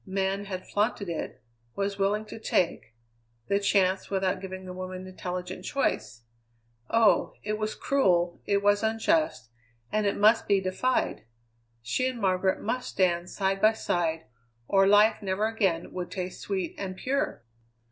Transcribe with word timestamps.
Man 0.03 0.45
had 0.45 0.65
flaunted 0.65 1.09
it, 1.09 1.43
was 1.75 1.99
willing 1.99 2.25
to 2.25 2.39
take 2.39 2.95
the 3.49 3.59
chance 3.59 4.09
without 4.09 4.41
giving 4.41 4.65
the 4.65 4.73
woman 4.73 5.05
intelligent 5.05 5.63
choice. 5.63 6.23
Oh! 6.89 7.35
it 7.43 7.59
was 7.59 7.75
cruel, 7.75 8.41
it 8.47 8.63
was 8.63 8.81
unjust, 8.81 9.51
and 9.91 10.07
it 10.07 10.17
must 10.17 10.47
be 10.47 10.59
defied. 10.59 11.25
She 11.83 12.07
and 12.07 12.19
Margaret 12.19 12.59
must 12.61 12.89
stand 12.89 13.29
side 13.29 13.61
by 13.61 13.73
side, 13.73 14.25
or 14.67 14.87
life 14.87 15.21
never 15.21 15.45
again 15.45 15.93
would 15.93 16.09
taste 16.09 16.41
sweet 16.41 16.73
and 16.79 16.97
pure! 16.97 17.43